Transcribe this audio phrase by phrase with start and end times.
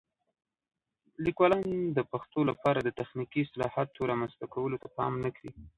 [1.25, 1.65] لیکوالان
[1.97, 5.51] د پښتو لپاره د تخنیکي اصطلاحاتو رامنځته کولو ته پام نه کوي.